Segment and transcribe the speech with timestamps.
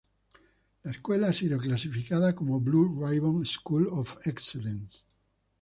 [0.81, 5.03] La escuela ha sido clasificada como "Blue Ribbon School of Excellence".